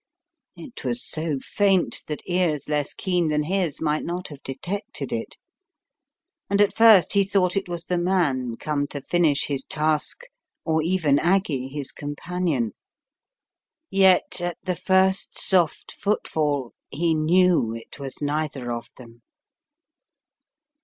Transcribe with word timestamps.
It 0.55 0.83
was 0.83 1.03
so 1.07 1.37
faint 1.37 2.03
that 2.07 2.27
ears 2.27 2.67
less 2.67 2.95
keen 2.95 3.27
than 3.27 3.43
his 3.43 3.79
might 3.79 4.03
not 4.03 4.29
have 4.29 4.41
detected 4.41 5.11
it. 5.13 5.37
And 6.49 6.59
at 6.59 6.75
first 6.75 7.13
he 7.13 7.23
thought 7.23 7.55
it 7.55 7.69
was 7.69 7.85
the 7.85 7.99
man 7.99 8.55
come 8.57 8.87
to 8.87 8.99
finish 8.99 9.45
his 9.45 9.63
task 9.63 10.21
or 10.65 10.81
even 10.81 11.19
Aggie, 11.19 11.67
his 11.67 11.91
companion. 11.91 12.71
Yet 13.91 14.41
at 14.41 14.57
the 14.63 14.75
first 14.75 15.37
soft 15.39 15.91
footfall 15.91 16.73
he 16.89 17.13
knew 17.13 17.75
it 17.75 17.99
was 17.99 18.23
neither 18.23 18.71
of 18.71 18.87
them. 18.97 19.21